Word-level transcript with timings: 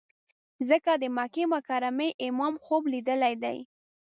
ځکه 0.69 0.91
د 1.01 1.03
مکې 1.17 1.43
مکرمې 1.53 2.09
امام 2.27 2.53
خوب 2.63 2.83
لیدلی 2.93 3.33
دی. 3.43 3.57